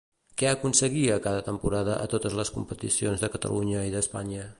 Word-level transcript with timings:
Què 0.41 0.47
aconseguia 0.51 1.17
cada 1.25 1.43
temporada 1.49 1.99
a 2.05 2.07
totes 2.13 2.37
les 2.39 2.53
competicions 2.57 3.25
de 3.27 3.31
Catalunya 3.35 3.85
i 3.91 3.95
d'Espanya? 3.97 4.49